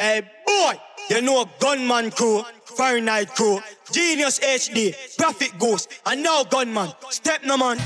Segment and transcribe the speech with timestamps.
[0.00, 0.72] Hey boy,
[1.10, 3.60] you know a Gunman crew, Fahrenheit crew,
[3.92, 6.88] Genius HD, Prophet Ghost, and now Gunman.
[7.10, 7.76] Step no man.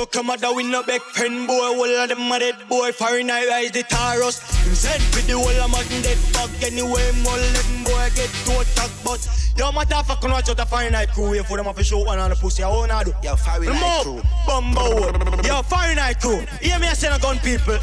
[0.00, 3.46] So come out we no back pen boy, all of them a dead boy, Fahrenheit
[3.48, 4.40] rise the Taurus.
[4.64, 8.60] Him send for the whole of my dead fuck anyway, more let boy get to
[8.60, 9.20] attack, but
[9.58, 12.36] yo motherfucker watch out the Fahrenheit crew, wait for them to show one on the
[12.36, 13.12] pussy, I wanna do.
[13.22, 14.22] Yo, Fahrenheit crew.
[14.46, 15.12] Bumbo,
[15.44, 17.78] yo Fahrenheit crew, hear me I say a gun people.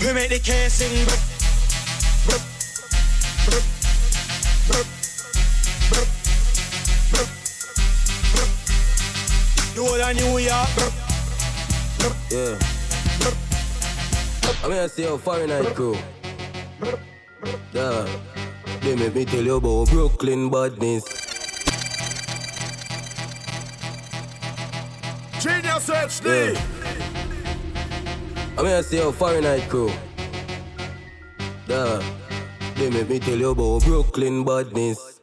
[0.00, 0.38] We make the
[2.24, 2.42] brup,
[3.46, 3.64] brup,
[4.68, 4.86] brup.
[9.74, 11.01] The whole of New York, brup.
[12.30, 12.58] Yeah.
[14.64, 15.96] I'm gonna say a Fahrenheit crew.
[17.72, 18.06] Yeah.
[18.80, 21.04] They make me tell you about Brooklyn badness.
[25.40, 26.26] Genius HD.
[26.26, 26.60] Yeah.
[28.58, 29.92] I'm gonna say a Fahrenheit crew.
[31.68, 32.02] Yeah.
[32.76, 35.20] They make me tell you about Brooklyn badness.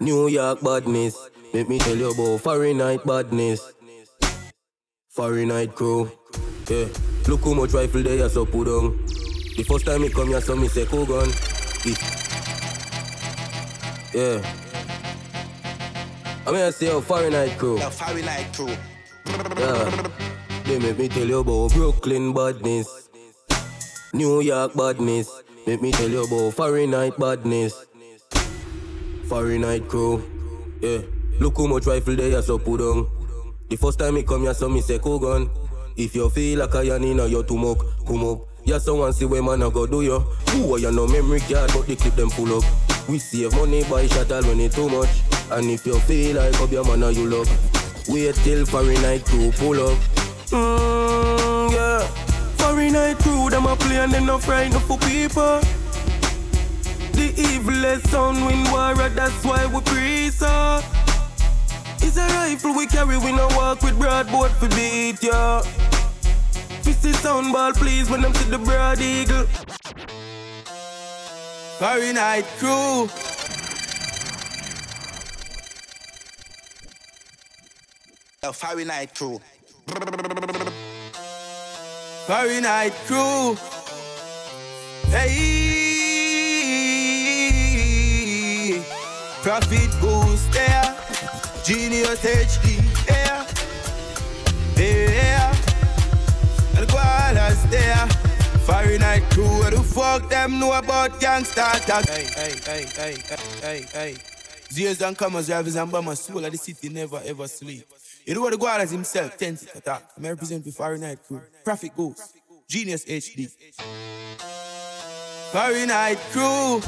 [0.00, 1.30] New York badness.
[1.54, 3.77] Make me tell you about Fahrenheit badness.
[5.18, 6.08] Fahrenheit crew.
[6.70, 6.86] Yeah.
[7.26, 9.04] Look how much rifle they are so put on.
[9.56, 11.28] The first time me come here, so me say, cool gun.
[11.84, 11.98] It.
[14.14, 14.38] Yeah.
[16.46, 17.80] I'm gonna say a Fahrenheit crew.
[17.80, 18.70] Yo, Fahrenheit crew.
[19.58, 20.08] Yeah.
[20.66, 23.08] They make me tell you about Brooklyn badness.
[24.14, 25.42] New York badness.
[25.66, 27.86] Make me tell you about Fahrenheit badness.
[29.24, 30.22] Fahrenheit crew.
[30.80, 31.00] Yeah.
[31.40, 33.17] Look how much rifle they are so put on.
[33.68, 35.50] The first time me come here, so me say, gun.
[35.94, 38.40] If you feel like a yanina, you too much, come up.
[38.64, 40.20] Yeah, someone see where man I go do you.
[40.20, 42.64] Who are you no memory card, but the clip them full up.
[43.08, 45.08] We save money by shot all when it too much.
[45.50, 48.08] And if you feel like up your man, you love.
[48.08, 49.98] Wait till Fahrenheit crew pull up.
[50.48, 52.06] Mmm, yeah.
[52.56, 55.60] Fahrenheit crew, them a play and they no frightened for people.
[57.12, 60.97] The evilest sound win war, that's why we praise her.
[62.00, 65.62] It's a rifle we carry, we no walk with broadboard for beat, yeah.
[66.82, 69.44] Fisty sound ball, please, when them see the broad eagle.
[71.78, 73.08] Fahrenheit crew.
[78.42, 79.40] Yo, Fahrenheit crew.
[82.26, 83.56] Fahrenheit crew.
[85.10, 85.58] Hey,
[89.42, 90.17] Profit there.
[91.68, 93.46] Genius HD, yeah,
[94.78, 95.54] yeah.
[96.78, 98.06] And Koala's there.
[98.64, 102.08] Fahrenheit crew, what the fuck them know about gangsta attack?
[102.08, 104.16] Hey, hey, hey, hey, hey, hey, hey.
[104.72, 107.84] Zeros and commas, drivers and bombers, soul of the city never ever sleep.
[108.24, 110.04] You know what the Gualas himself tends to attack.
[110.16, 111.42] I'm represent the Fahrenheit crew.
[111.64, 112.34] Prophet Ghost.
[112.66, 113.50] Genius HD.
[115.52, 116.80] Fahrenheit crew.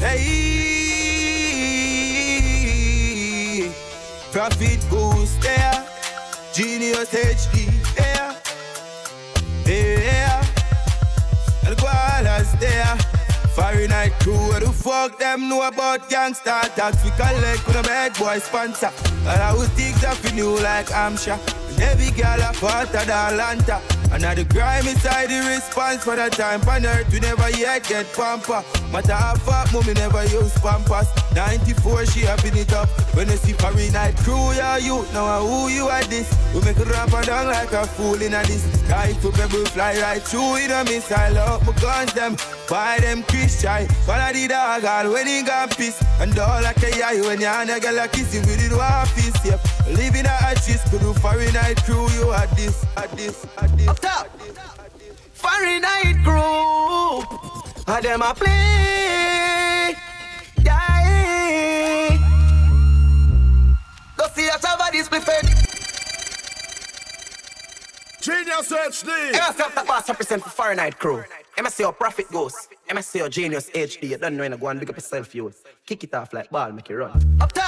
[0.00, 0.51] Hey,
[4.32, 5.86] Prophet Ghost there.
[6.54, 8.34] Genius HD, yeah.
[9.66, 10.42] Yeah.
[11.66, 12.96] El Guala's there.
[13.54, 17.04] Fahrenheit crew, what the fuck them know about gangsta attacks?
[17.04, 18.90] We collect with a bad boy sponsor.
[19.28, 21.61] And I would think that we new like Amsha.
[21.82, 23.82] And every girl a part of the Atlanta.
[24.12, 28.12] And now the inside the response for the time on earth we never yet get
[28.12, 28.62] pamper.
[28.92, 31.08] Matter how fuck mommy never use pampers.
[31.34, 32.88] 94 she been it up.
[33.16, 36.28] When you see Fahrenheit crew, yeah you know who you are this.
[36.54, 38.62] We make a rapper down like a fool in a this.
[38.84, 42.36] Sky to pebble fly right through in a missile up my guns them.
[42.68, 43.88] Buy them Christian.
[44.06, 46.04] Follow the dog all when he got piss.
[46.20, 48.78] And all like a eye when you and a girl a kiss him with the
[48.78, 49.44] office.
[49.44, 49.81] Yep.
[49.92, 53.88] Living at a artist, could do Fahrenheit crew, you are this, at this, at this.
[53.88, 54.26] Up top.
[55.34, 57.22] Fahrenheit crew.
[57.86, 59.94] I them a play.
[60.64, 62.16] Yeah.
[64.16, 65.42] Go see us over this buffet.
[68.22, 69.32] Genius HD.
[69.34, 71.24] Ever stop that pass represent for Fahrenheit crew.
[71.58, 72.68] Ever see your Prophet Ghost.
[72.88, 74.10] Ever see your genius HD.
[74.10, 75.52] You don't know when to go and big up yourself, you.
[75.84, 77.38] Kick it off like ball, make it run.
[77.40, 77.61] Up top.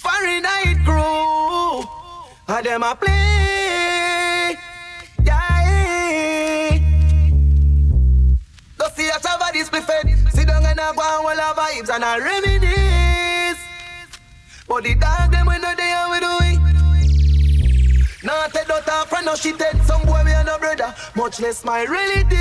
[0.00, 1.84] Fahrenheit crew.
[2.48, 4.56] I ah, them a play.
[5.24, 6.78] Yeah.
[8.78, 10.16] Go see us over this buffet.
[10.32, 13.60] Sit down and a go and all our vibes and a reminisce.
[14.66, 18.24] But the dog them when no they and we do it.
[18.24, 19.82] Nah, take no time for no shit head.
[19.84, 22.40] Some boy me and no brother, much less my relative.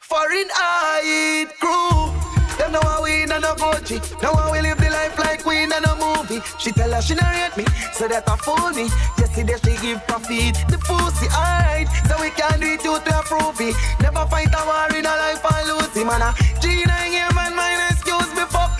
[0.00, 2.19] Fahrenheit crew,
[2.60, 3.96] them now I win and no Gucci.
[4.22, 6.40] Now I will live the life like queen and a movie.
[6.58, 8.86] She tell her she not rate me, so that I fool me.
[9.16, 13.74] Yesterday she give profit, the pussy alright, so we can do it to approve it.
[14.00, 16.20] Never fight a war in a life and lose it, man.
[16.22, 18.79] Ah, Gina here, man, my excuse me fuck.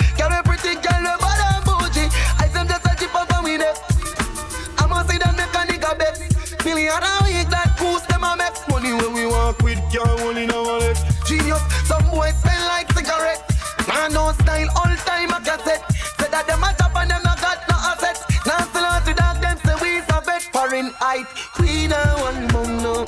[20.89, 21.27] Height,
[21.59, 23.05] we no one mum no.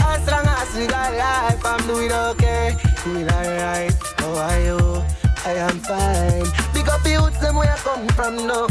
[0.00, 2.76] As long as we got life, I'm doing okay.
[3.04, 3.92] Doing alright.
[4.18, 5.02] How are you?
[5.44, 6.46] I am fine.
[6.72, 8.66] Big up youths, them where I come from now.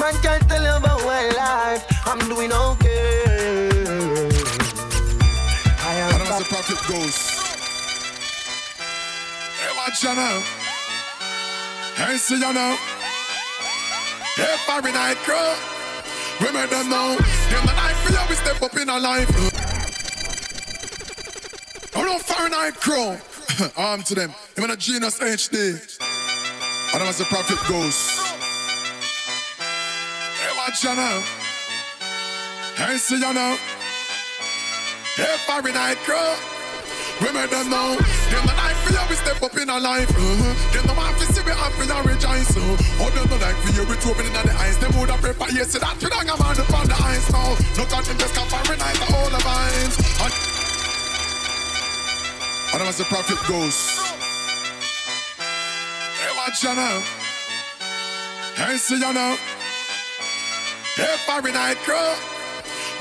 [0.00, 1.84] Man can't tell you about my life.
[2.06, 3.68] I'm doing okay.
[5.82, 7.16] I am And as the prophet goes,
[9.58, 10.42] hey, watch you now.
[11.96, 12.76] Hey, see you now.
[14.36, 15.71] Hey, Barry Night Crew.
[16.40, 17.16] We made them know.
[17.50, 19.28] Them the night for you, we step up in our life.
[21.94, 23.18] Oh no, Fahrenheit Crow.
[23.76, 24.34] Arm to them.
[24.56, 25.74] Even a genius HD.
[26.94, 28.18] And as the prophet goes.
[30.40, 31.22] Hey, watch you now.
[32.76, 33.56] Hey, see you now.
[35.16, 36.51] Hey, Night Crow.
[37.20, 37.98] We made them know.
[38.32, 40.08] Them the night for you, we step up in our life.
[40.08, 40.72] Uh-huh.
[40.72, 42.56] Them the want to see we happy and rejoice.
[42.56, 43.02] Uh.
[43.02, 44.78] Oh, them the like for you, we open in the eyes.
[44.78, 46.56] Them would have prepared, yes, that we don't have on
[46.88, 47.54] the eyes now.
[47.76, 49.96] No touch them just come Barry Night, the vines.
[50.22, 50.32] And,
[52.74, 53.76] and as the prophet goes.
[56.16, 57.02] Hey, watch you now.
[58.56, 59.36] Hey, see you now.
[60.96, 61.78] Hey, Barry Night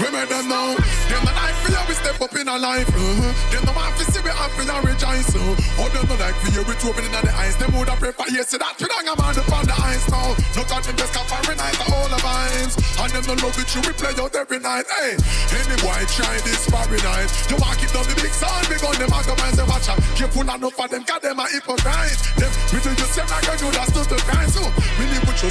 [0.01, 0.73] We made them know.
[1.13, 2.89] Them the night for you, we step up in our life.
[2.89, 3.53] Uh-huh.
[3.53, 5.29] Them the want to see we happy and rejoice.
[5.29, 5.77] Uh.
[5.77, 7.53] Oh, them the like for you, we open in the eyes.
[7.61, 10.33] Them would have prepared, yes, that we don't have on upon the eyes now.
[10.57, 12.73] No touch them just every night, the whole of vines.
[12.97, 14.89] And them no love with you, we play out every night.
[14.89, 15.13] Hey,
[15.53, 17.29] any boy try this every night.
[17.45, 19.85] You walk it down the big sound, big on them, I go and say, watch
[19.85, 20.01] out.
[20.17, 22.25] Careful enough for them, cause them are hypocrites.
[22.41, 23.90] Them, we do you say, like I do, that's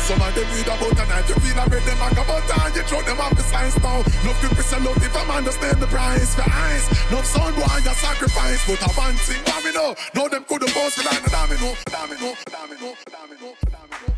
[0.07, 1.29] some of them read about the night.
[1.29, 4.03] You feel like them, I about time, you throw them off the science now.
[4.25, 6.85] No people sell out if I'm understand the price for eyes.
[7.11, 9.71] No son boy, you sacrifice, but I want thing, me.
[10.15, 14.11] No, them could have bossed like the domino, domino, domino, domino, domino, domino.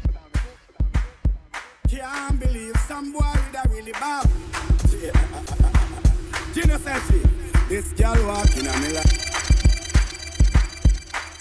[1.88, 4.26] Can't believe some boy with a really bob.
[6.55, 7.20] Gino says she,
[7.69, 9.12] this girl walking on me like.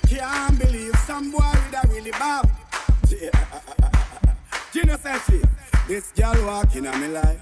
[0.08, 2.51] Can't believe some boy with a really bob.
[5.02, 5.42] Says she,
[5.88, 7.40] this girl walking on me like.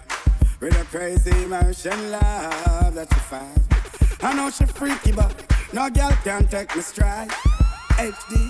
[0.61, 3.61] With a crazy emotion love that you find.
[4.21, 5.33] I know she freaky, but
[5.73, 7.27] no girl can take me stride.
[7.97, 8.49] HD.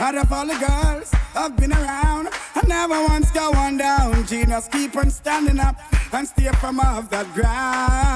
[0.00, 4.26] Out of all the girls I've been around, I never once got one down.
[4.26, 5.76] Genius keep on standing up
[6.12, 8.11] and stay from off that ground.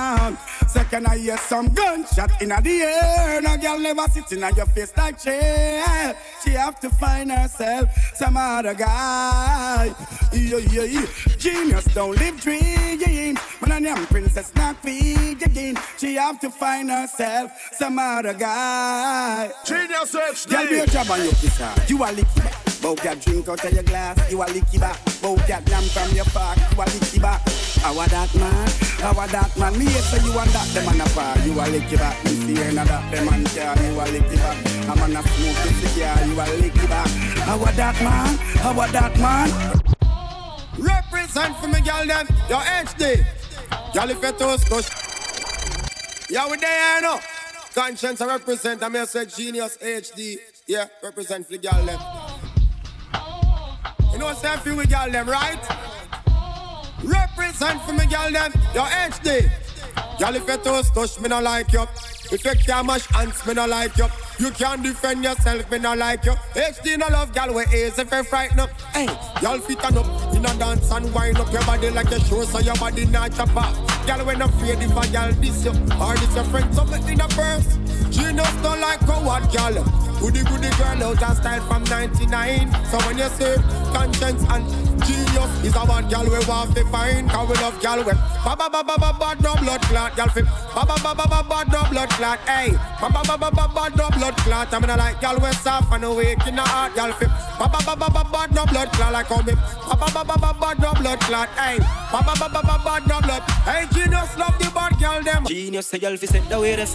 [0.76, 3.40] Second, I hear some gunshot in the air.
[3.40, 6.14] No girl never sitting on your face like chair.
[6.44, 9.94] She have to find herself some other guy.
[10.34, 11.06] Yeah, yeah, yeah.
[11.38, 13.38] Genius don't live dream.
[13.60, 15.78] When I young princess not feed again.
[15.96, 19.50] She have to find herself some other guy.
[19.64, 21.74] Genius Girl, be a job on your kiss her.
[21.88, 24.30] You a licky Bout that drink out of your glass.
[24.30, 24.94] You a licky back.
[25.20, 26.56] Bout that lamb from your park.
[26.56, 27.42] You a licky back.
[27.82, 28.68] How a that man?
[29.02, 29.76] How a that man?
[29.76, 31.34] Me say you and that them on a par.
[31.42, 32.14] You a licky back.
[32.22, 33.74] Me see you that them on car.
[33.82, 34.56] You a licky back.
[34.86, 36.14] I'm on a smoke with the car.
[36.30, 37.08] You a licky back.
[37.42, 38.38] How a that man?
[38.62, 39.50] How a that man?
[40.78, 42.28] Represent for me, girl, them.
[42.46, 43.26] Your HD.
[43.94, 44.86] Girl, if you toast, touch.
[46.30, 47.18] Yeah, we there now.
[47.74, 50.38] Conscience I represent, I may say Genius HD.
[50.68, 52.25] Yeah, represent for the girl them.
[54.16, 55.60] You know what I'm saying girl them, right?
[57.04, 59.50] Represent for me girl them, your HD.
[60.18, 61.82] Girl, if you toast touch, me no like you.
[62.32, 64.06] If you can't mash hands, me no like you.
[64.38, 66.32] You can't defend yourself, me no like you.
[66.54, 68.70] HD no love, girl, we easy if you frighten up.
[68.94, 69.04] Hey,
[69.42, 72.42] y'all fit on up in a dance and wind up your body like a show,
[72.44, 74.06] so your body not chop off.
[74.06, 77.20] Girl, when afraid if a girl diss you or diss your friend, so make in
[77.20, 77.78] a first.
[78.10, 80.15] Genius don't like coward, girl.
[80.20, 82.72] Goody goody girl out of style from 99.
[82.90, 83.56] So when you say
[83.92, 84.64] conscience and
[85.04, 87.30] genius is a bad girl we want to find.
[87.30, 90.28] Cause we love girl we ba ba ba ba ba ba no blood clot girl
[90.28, 92.38] fi ba ba ba ba ba ba no blood clot.
[92.48, 94.72] Hey, ba ba ba ba ba ba no blood clot.
[94.72, 97.26] I'm gonna like girl we soft and awake in the heart girl fi
[97.58, 100.24] ba ba ba ba ba ba no blood clot like how me ba ba ba
[100.24, 101.48] ba ba ba no blood clot.
[101.60, 101.78] Hey,
[102.10, 103.42] ba ba ba ba ba ba no blood.
[103.68, 105.44] Hey, genius love the bad girl them.
[105.44, 106.94] Genius, a girl fi set the way this,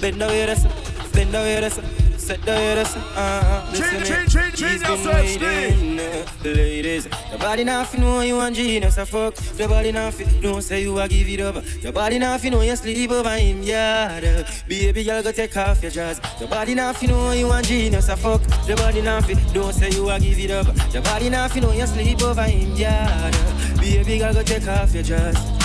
[0.00, 0.64] bend the way this,
[1.12, 2.01] bend the way.
[2.22, 7.08] Set the us, uh, listen Chin, chin, chin, chin, waiting, uh, ladies.
[7.30, 9.34] Your body now fi know you want genius a fuck.
[9.58, 11.64] Your body now fi know say you a give it up.
[11.82, 14.46] Your body now fi know you sleep over him yard.
[14.68, 16.20] Baby girl go take off your dress.
[16.38, 18.40] Your body now fi know you want genius a fuck.
[18.68, 20.94] Your body now fi know say you a give it up.
[20.94, 23.34] Your body now fi know you sleep over him yard.
[23.80, 25.61] Baby girl go take off your dress.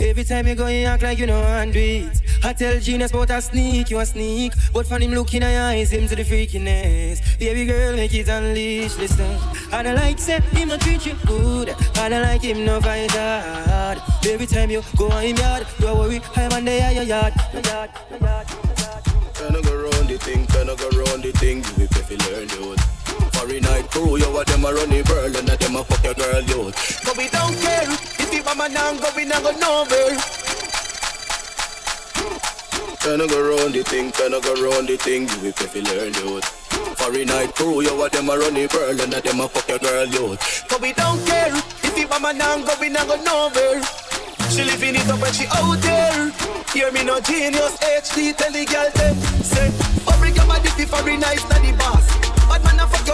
[0.00, 2.20] Every time you go, you act like you know and do it.
[2.44, 4.52] I tell genius about a sneak, you a sneak.
[4.72, 7.38] But from him looking at your eyes, him to the freakiness.
[7.38, 9.38] Baby girl, make it unleash, listen.
[9.72, 11.74] I don't like say him not treat you good.
[11.96, 13.98] I don't like him no fight hard.
[14.26, 17.64] Every time you go on him yard, you worry, I'm on the yard, yard, yard,
[17.64, 18.46] yard, yard.
[19.34, 22.93] Turn go round the thing, turn go round the thing, you will learn dude.
[23.44, 26.14] Foreign night crew, you what them a run the world and them a fuck your
[26.16, 27.04] girl youth.
[27.04, 30.16] But we don't care if the mama now go, we now go nowhere.
[33.04, 36.44] Turn go round the thing, turn go round the thing, you will pay learn dude.
[36.96, 39.78] Foreign night crew, you what them a run the world and them a fuck your
[39.78, 40.64] girl youth.
[40.70, 43.84] But we don't care if the mama now go, we now go nowhere.
[44.56, 46.32] She living it up when she out there.
[46.72, 49.68] Hear me no genius HD, tell the girl them say,
[50.08, 52.13] Hurry your body fi foreign nice na the boss.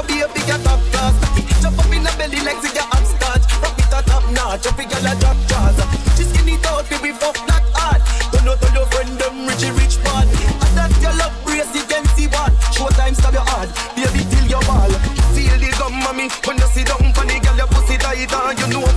[0.09, 1.15] Your baby get top class.
[1.61, 3.43] Jump up in the belly like zigga upstart.
[3.61, 5.77] Rock it a top notch, every girl a drop jaws.
[6.17, 8.01] She skinny out, baby fuck not hard.
[8.33, 10.29] Don't know tell your friend them richy rich bad.
[10.29, 12.55] And that your love brace the density one.
[12.73, 14.91] Showtime stab your hard, baby till your ball.
[15.35, 18.59] Feel the gum mommy when you sit down for the girl your pussy tight and
[18.59, 18.90] you know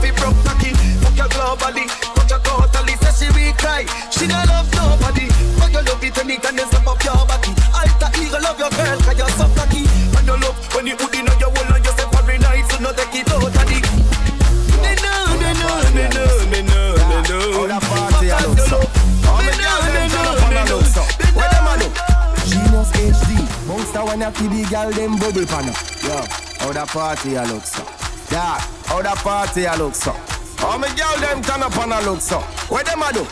[23.84, 25.68] monster when I feed the girl them bubble pan.
[26.04, 26.16] Yo,
[26.60, 27.84] how that party a look so?
[28.32, 30.12] Yeah, how that party a look so?
[30.58, 32.40] How me girl them turn up and a look so?
[32.72, 33.26] Where them a do?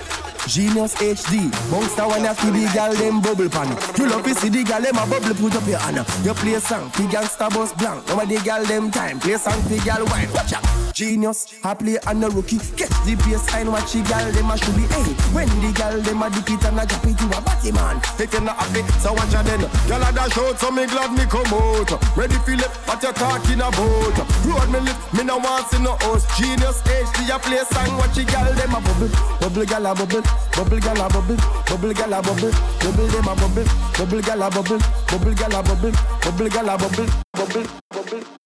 [0.47, 3.69] Genius HD, monster when I feed the girl them bubble pan.
[3.97, 6.03] You love to see the girl them a bubble put up your hand.
[6.25, 8.07] You play song, fi gangsta boss blank.
[8.07, 10.31] Now the girl them time, play song fi girl wine.
[10.33, 10.90] Watch out.
[10.93, 12.59] Genius, I play on a rookie.
[12.75, 14.83] Catch the baseline, watch the girl them a should be.
[14.91, 17.71] Hey, when the girl them a dip it and a drop it, you a batty
[17.71, 17.97] man.
[18.19, 19.63] If you not happy, so watch out then.
[19.87, 21.91] Girl a dash out, so me glad me come out.
[22.15, 24.17] Ready for it, what you talking about?
[24.45, 26.27] Road me live, me no want see no host.
[26.37, 30.23] Genius HD, a play song, watch the girl them a bubble, Bubble gal a bubble,
[30.53, 32.51] bubble gal a bubble, bubble gal a bubble,
[32.83, 33.67] bubble them a bubble,
[33.97, 38.40] bubble gal a bubble, bubble gal a bubble, bubble gal a bubble, bubble, bubble.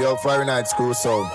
[0.00, 1.30] Yo, Fire Night Screw Sound.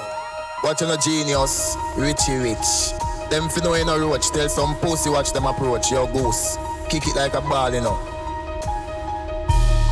[0.63, 2.93] Watching a genius, Richie Rich.
[3.29, 5.91] Them fi know in a roach, tell some pussy watch them approach.
[5.91, 6.57] Yo, goose,
[6.89, 7.95] kick it like a ball, you know.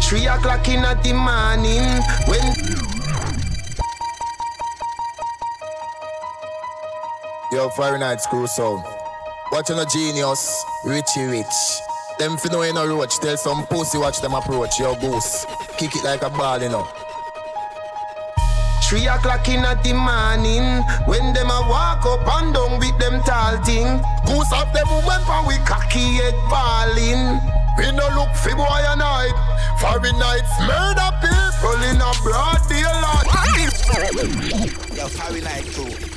[0.02, 2.42] Three o'clock in the morning when
[7.52, 8.84] Yo, Fire Night Screw Sound.
[9.52, 11.46] Watching a genius, Richie Rich.
[12.18, 14.80] Them fi know in a roach, tell some pussy watch them approach.
[14.80, 15.46] Yo, goose,
[15.78, 16.88] kick it like a ball, you know.
[18.94, 23.58] Three o'clock in the morning When them a walk up and down with them tall
[23.66, 23.98] thing.
[24.28, 27.42] Goose up them woman for we cocky head balling
[27.80, 29.34] We no look fi boy a night.
[29.82, 33.26] Foreign nights murder people in a broad daylight.
[34.96, 36.13] Yo, Harry Night Crew.